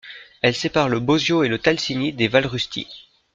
Elle 0.41 0.55
sépare 0.55 0.89
le 0.89 0.99
Bozio 0.99 1.43
et 1.43 1.47
le 1.47 1.59
Talcini 1.59 2.11
des 2.11 2.27
Vallerustie. 2.27 2.87